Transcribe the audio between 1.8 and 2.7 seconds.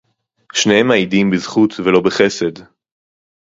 בְּחֶסֶד.